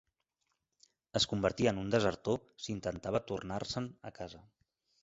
[1.19, 4.45] Es convertia en un desertor si intentava tornar-se'n a casa